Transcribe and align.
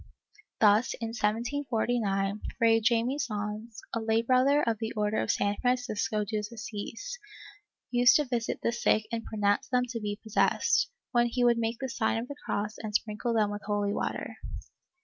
Thus, 0.59 0.95
in 0.99 1.09
1749, 1.09 2.41
Fray 2.57 2.81
Jaime 2.83 3.19
Sans, 3.19 3.79
a 3.93 3.99
lay 3.99 4.23
brother 4.23 4.63
of 4.63 4.79
the 4.79 4.91
Order 4.93 5.21
of 5.21 5.29
San 5.29 5.57
Francisco 5.61 6.25
de 6.25 6.37
Assis, 6.39 7.19
used 7.91 8.15
to 8.15 8.25
visit 8.25 8.61
the 8.63 8.71
sick 8.71 9.03
and 9.11 9.23
pronounce 9.23 9.67
them 9.69 9.83
to 9.89 9.99
be 9.99 10.19
possessed, 10.23 10.89
when 11.11 11.27
he 11.27 11.43
would 11.43 11.59
make 11.59 11.77
the 11.79 11.87
sign 11.87 12.17
of 12.17 12.27
the 12.27 12.35
cross 12.43 12.79
and 12.79 12.95
sprinkle 12.95 13.35
them 13.35 13.51
with 13.51 13.61
holy 13.67 13.93
water. 13.93 14.37